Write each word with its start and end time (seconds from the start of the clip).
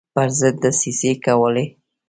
پر 0.15 0.27
ضد 0.39 0.55
دسیسې 0.63 1.11
کولې. 1.25 1.65